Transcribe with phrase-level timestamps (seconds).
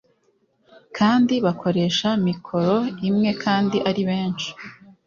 [0.97, 2.75] kandi bakoresha mikoro
[3.09, 4.49] imwe kandi aribenshi